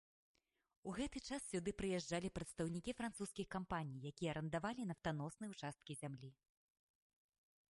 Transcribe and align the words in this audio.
У 0.91 0.93
гэты 0.99 1.19
час 1.33 1.41
сюды 1.51 1.73
прыязджалі 1.81 2.31
прадстаўнікі 2.37 2.95
французскіх 3.01 3.47
кампаній, 3.57 4.03
якія 4.11 4.29
арандавалі 4.35 4.87
нафтаносныя 4.93 5.49
ўчасткі 5.53 5.93
зямлі. 6.01 6.29